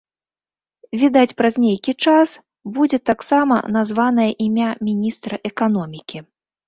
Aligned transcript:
Відаць, 1.01 1.33
праз 1.41 1.53
нейкі 1.65 1.91
час 2.07 2.29
будзе 2.77 2.99
таксама 3.09 3.55
названае 3.79 4.29
імя 4.47 4.69
міністра 4.89 5.33
эканомікі. 5.51 6.17